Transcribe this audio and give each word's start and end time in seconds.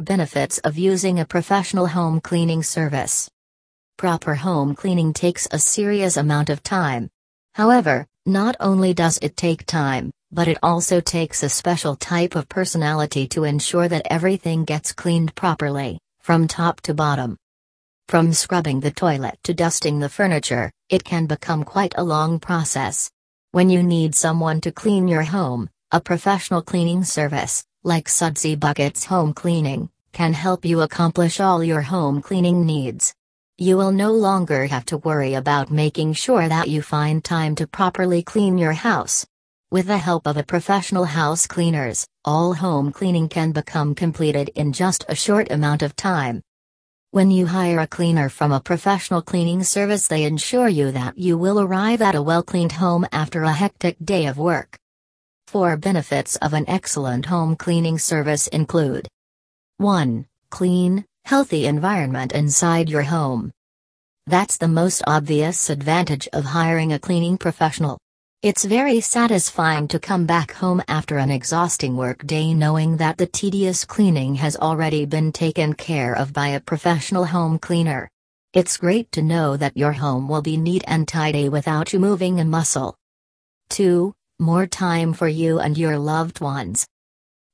Benefits 0.00 0.56
of 0.60 0.78
using 0.78 1.20
a 1.20 1.26
professional 1.26 1.86
home 1.86 2.22
cleaning 2.22 2.62
service. 2.62 3.30
Proper 3.98 4.34
home 4.34 4.74
cleaning 4.74 5.12
takes 5.12 5.46
a 5.50 5.58
serious 5.58 6.16
amount 6.16 6.48
of 6.48 6.62
time. 6.62 7.10
However, 7.54 8.06
not 8.24 8.56
only 8.60 8.94
does 8.94 9.18
it 9.20 9.36
take 9.36 9.66
time, 9.66 10.10
but 10.32 10.48
it 10.48 10.56
also 10.62 11.02
takes 11.02 11.42
a 11.42 11.50
special 11.50 11.96
type 11.96 12.34
of 12.34 12.48
personality 12.48 13.28
to 13.28 13.44
ensure 13.44 13.88
that 13.88 14.06
everything 14.08 14.64
gets 14.64 14.94
cleaned 14.94 15.34
properly, 15.34 15.98
from 16.20 16.48
top 16.48 16.80
to 16.80 16.94
bottom. 16.94 17.36
From 18.08 18.32
scrubbing 18.32 18.80
the 18.80 18.90
toilet 18.90 19.38
to 19.42 19.52
dusting 19.52 19.98
the 19.98 20.08
furniture, 20.08 20.72
it 20.88 21.04
can 21.04 21.26
become 21.26 21.62
quite 21.62 21.92
a 21.98 22.04
long 22.04 22.40
process. 22.40 23.10
When 23.52 23.68
you 23.68 23.82
need 23.82 24.14
someone 24.14 24.62
to 24.62 24.72
clean 24.72 25.08
your 25.08 25.24
home, 25.24 25.68
a 25.92 26.00
professional 26.00 26.62
cleaning 26.62 27.04
service, 27.04 27.64
like 27.82 28.10
Sudsy 28.10 28.56
Buckets 28.56 29.06
Home 29.06 29.32
Cleaning, 29.32 29.88
can 30.12 30.34
help 30.34 30.66
you 30.66 30.82
accomplish 30.82 31.40
all 31.40 31.64
your 31.64 31.80
home 31.80 32.20
cleaning 32.20 32.66
needs. 32.66 33.14
You 33.56 33.78
will 33.78 33.92
no 33.92 34.12
longer 34.12 34.66
have 34.66 34.84
to 34.86 34.98
worry 34.98 35.32
about 35.32 35.70
making 35.70 36.12
sure 36.12 36.46
that 36.46 36.68
you 36.68 36.82
find 36.82 37.24
time 37.24 37.54
to 37.54 37.66
properly 37.66 38.22
clean 38.22 38.58
your 38.58 38.74
house. 38.74 39.26
With 39.70 39.86
the 39.86 39.96
help 39.96 40.26
of 40.26 40.36
a 40.36 40.42
professional 40.42 41.04
house 41.04 41.46
cleaners, 41.46 42.06
all 42.22 42.52
home 42.52 42.92
cleaning 42.92 43.30
can 43.30 43.52
become 43.52 43.94
completed 43.94 44.50
in 44.56 44.74
just 44.74 45.06
a 45.08 45.14
short 45.14 45.50
amount 45.50 45.80
of 45.80 45.96
time. 45.96 46.42
When 47.12 47.30
you 47.30 47.46
hire 47.46 47.78
a 47.78 47.86
cleaner 47.86 48.28
from 48.28 48.52
a 48.52 48.60
professional 48.60 49.22
cleaning 49.22 49.64
service, 49.64 50.06
they 50.06 50.24
ensure 50.24 50.68
you 50.68 50.90
that 50.92 51.16
you 51.16 51.38
will 51.38 51.58
arrive 51.58 52.02
at 52.02 52.14
a 52.14 52.22
well 52.22 52.42
cleaned 52.42 52.72
home 52.72 53.06
after 53.10 53.42
a 53.42 53.54
hectic 53.54 53.96
day 54.04 54.26
of 54.26 54.36
work. 54.36 54.79
Four 55.50 55.76
benefits 55.76 56.36
of 56.36 56.52
an 56.52 56.64
excellent 56.68 57.26
home 57.26 57.56
cleaning 57.56 57.98
service 57.98 58.46
include 58.46 59.08
1. 59.78 60.24
Clean, 60.48 61.04
healthy 61.24 61.66
environment 61.66 62.30
inside 62.30 62.88
your 62.88 63.02
home. 63.02 63.50
That's 64.28 64.58
the 64.58 64.68
most 64.68 65.02
obvious 65.08 65.68
advantage 65.68 66.28
of 66.32 66.44
hiring 66.44 66.92
a 66.92 67.00
cleaning 67.00 67.36
professional. 67.36 67.98
It's 68.42 68.64
very 68.64 69.00
satisfying 69.00 69.88
to 69.88 69.98
come 69.98 70.24
back 70.24 70.52
home 70.52 70.84
after 70.86 71.18
an 71.18 71.32
exhausting 71.32 71.96
work 71.96 72.24
day 72.24 72.54
knowing 72.54 72.98
that 72.98 73.18
the 73.18 73.26
tedious 73.26 73.84
cleaning 73.84 74.36
has 74.36 74.56
already 74.56 75.04
been 75.04 75.32
taken 75.32 75.74
care 75.74 76.14
of 76.14 76.32
by 76.32 76.50
a 76.50 76.60
professional 76.60 77.24
home 77.24 77.58
cleaner. 77.58 78.08
It's 78.52 78.76
great 78.76 79.10
to 79.10 79.20
know 79.20 79.56
that 79.56 79.76
your 79.76 79.94
home 79.94 80.28
will 80.28 80.42
be 80.42 80.56
neat 80.56 80.84
and 80.86 81.08
tidy 81.08 81.48
without 81.48 81.92
you 81.92 81.98
moving 81.98 82.38
a 82.38 82.44
muscle. 82.44 82.94
2. 83.70 84.14
More 84.40 84.66
time 84.66 85.12
for 85.12 85.28
you 85.28 85.58
and 85.58 85.76
your 85.76 85.98
loved 85.98 86.40
ones. 86.40 86.86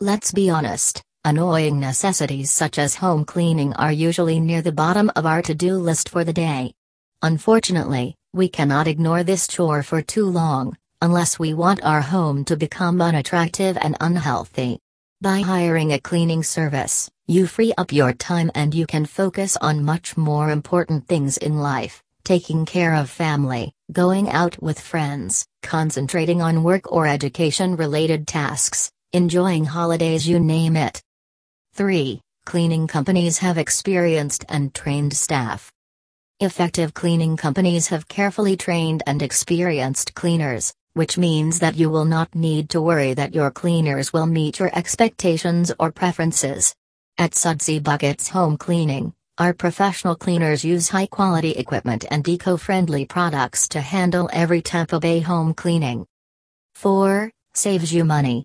Let's 0.00 0.32
be 0.32 0.50
honest, 0.50 1.02
annoying 1.24 1.80
necessities 1.80 2.52
such 2.52 2.78
as 2.78 2.94
home 2.94 3.24
cleaning 3.24 3.72
are 3.76 3.90
usually 3.90 4.38
near 4.38 4.60
the 4.60 4.70
bottom 4.70 5.10
of 5.16 5.24
our 5.24 5.40
to 5.40 5.54
do 5.54 5.76
list 5.76 6.10
for 6.10 6.24
the 6.24 6.32
day. 6.34 6.74
Unfortunately, 7.22 8.16
we 8.34 8.50
cannot 8.50 8.86
ignore 8.86 9.24
this 9.24 9.48
chore 9.48 9.82
for 9.82 10.02
too 10.02 10.26
long, 10.26 10.76
unless 11.00 11.38
we 11.38 11.54
want 11.54 11.82
our 11.82 12.02
home 12.02 12.44
to 12.44 12.54
become 12.54 13.00
unattractive 13.00 13.78
and 13.80 13.96
unhealthy. 14.02 14.78
By 15.22 15.40
hiring 15.40 15.94
a 15.94 15.98
cleaning 15.98 16.42
service, 16.42 17.10
you 17.26 17.46
free 17.46 17.72
up 17.78 17.94
your 17.94 18.12
time 18.12 18.50
and 18.54 18.74
you 18.74 18.86
can 18.86 19.06
focus 19.06 19.56
on 19.56 19.86
much 19.86 20.18
more 20.18 20.50
important 20.50 21.08
things 21.08 21.38
in 21.38 21.60
life 21.60 22.04
taking 22.24 22.64
care 22.64 22.94
of 22.94 23.10
family, 23.10 23.70
going 23.94 24.28
out 24.28 24.60
with 24.60 24.78
friends, 24.80 25.46
concentrating 25.62 26.42
on 26.42 26.64
work 26.64 26.90
or 26.92 27.06
education 27.06 27.76
related 27.76 28.26
tasks, 28.26 28.90
enjoying 29.12 29.64
holidays, 29.64 30.28
you 30.28 30.40
name 30.40 30.76
it. 30.76 31.00
3. 31.74 32.20
Cleaning 32.44 32.88
companies 32.88 33.38
have 33.38 33.56
experienced 33.56 34.44
and 34.48 34.74
trained 34.74 35.14
staff. 35.14 35.72
Effective 36.40 36.92
cleaning 36.92 37.36
companies 37.36 37.86
have 37.86 38.08
carefully 38.08 38.56
trained 38.56 39.04
and 39.06 39.22
experienced 39.22 40.12
cleaners, 40.14 40.74
which 40.94 41.16
means 41.16 41.60
that 41.60 41.76
you 41.76 41.88
will 41.88 42.04
not 42.04 42.34
need 42.34 42.68
to 42.70 42.82
worry 42.82 43.14
that 43.14 43.32
your 43.32 43.52
cleaners 43.52 44.12
will 44.12 44.26
meet 44.26 44.58
your 44.58 44.76
expectations 44.76 45.72
or 45.78 45.92
preferences. 45.92 46.74
At 47.16 47.36
Sudsy 47.36 47.78
Buckets 47.78 48.28
Home 48.30 48.56
Cleaning, 48.56 49.14
our 49.36 49.52
professional 49.52 50.14
cleaners 50.14 50.64
use 50.64 50.88
high 50.88 51.06
quality 51.06 51.50
equipment 51.52 52.04
and 52.08 52.26
eco 52.28 52.56
friendly 52.56 53.04
products 53.04 53.66
to 53.66 53.80
handle 53.80 54.30
every 54.32 54.62
Tampa 54.62 55.00
Bay 55.00 55.18
home 55.18 55.52
cleaning. 55.52 56.06
4. 56.76 57.32
Saves 57.54 57.92
you 57.92 58.04
money. 58.04 58.44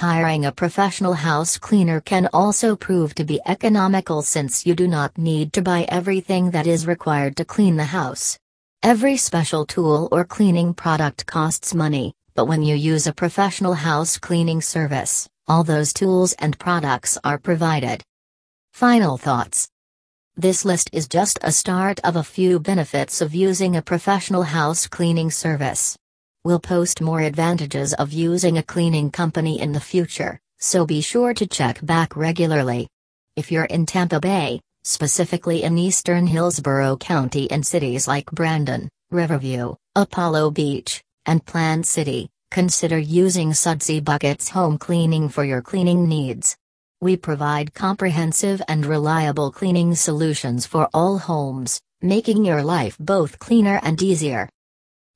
Hiring 0.00 0.46
a 0.46 0.52
professional 0.52 1.12
house 1.12 1.56
cleaner 1.56 2.00
can 2.00 2.28
also 2.32 2.74
prove 2.74 3.14
to 3.14 3.24
be 3.24 3.40
economical 3.46 4.22
since 4.22 4.66
you 4.66 4.74
do 4.74 4.88
not 4.88 5.16
need 5.16 5.52
to 5.52 5.62
buy 5.62 5.86
everything 5.88 6.50
that 6.50 6.66
is 6.66 6.86
required 6.86 7.36
to 7.36 7.44
clean 7.44 7.76
the 7.76 7.84
house. 7.84 8.36
Every 8.82 9.16
special 9.16 9.66
tool 9.66 10.08
or 10.10 10.24
cleaning 10.24 10.74
product 10.74 11.26
costs 11.26 11.74
money, 11.74 12.12
but 12.34 12.46
when 12.46 12.64
you 12.64 12.74
use 12.74 13.06
a 13.06 13.12
professional 13.12 13.74
house 13.74 14.18
cleaning 14.18 14.62
service, 14.62 15.28
all 15.46 15.62
those 15.62 15.92
tools 15.92 16.32
and 16.40 16.58
products 16.58 17.18
are 17.22 17.38
provided. 17.38 18.02
Final 18.72 19.16
thoughts 19.16 19.68
this 20.38 20.64
list 20.64 20.88
is 20.92 21.08
just 21.08 21.36
a 21.42 21.50
start 21.50 21.98
of 22.04 22.14
a 22.14 22.22
few 22.22 22.60
benefits 22.60 23.20
of 23.20 23.34
using 23.34 23.74
a 23.74 23.82
professional 23.82 24.44
house 24.44 24.86
cleaning 24.86 25.32
service. 25.32 25.98
We'll 26.44 26.60
post 26.60 27.00
more 27.00 27.18
advantages 27.18 27.92
of 27.94 28.12
using 28.12 28.56
a 28.56 28.62
cleaning 28.62 29.10
company 29.10 29.60
in 29.60 29.72
the 29.72 29.80
future, 29.80 30.38
so 30.60 30.86
be 30.86 31.00
sure 31.00 31.34
to 31.34 31.44
check 31.44 31.84
back 31.84 32.14
regularly. 32.14 32.86
If 33.34 33.50
you're 33.50 33.64
in 33.64 33.84
Tampa 33.84 34.20
Bay, 34.20 34.60
specifically 34.84 35.64
in 35.64 35.76
eastern 35.76 36.28
Hillsborough 36.28 36.98
County 36.98 37.50
and 37.50 37.66
cities 37.66 38.06
like 38.06 38.30
Brandon, 38.30 38.88
Riverview, 39.10 39.74
Apollo 39.96 40.52
Beach, 40.52 41.02
and 41.26 41.44
Plant 41.44 41.84
City, 41.84 42.28
consider 42.52 42.96
using 42.96 43.54
Sudsy 43.54 43.98
Buckets 43.98 44.50
Home 44.50 44.78
Cleaning 44.78 45.30
for 45.30 45.44
your 45.44 45.62
cleaning 45.62 46.08
needs. 46.08 46.56
We 47.00 47.16
provide 47.16 47.74
comprehensive 47.74 48.60
and 48.66 48.84
reliable 48.84 49.52
cleaning 49.52 49.94
solutions 49.94 50.66
for 50.66 50.88
all 50.92 51.18
homes, 51.18 51.80
making 52.02 52.44
your 52.44 52.64
life 52.64 52.96
both 52.98 53.38
cleaner 53.38 53.78
and 53.84 54.02
easier. 54.02 54.48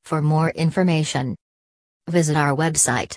For 0.05 0.23
more 0.23 0.51
information, 0.51 1.35
visit 2.09 2.37
our 2.37 2.55
website 2.55 3.17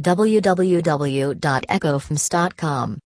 www.ecofms.com. 0.00 2.98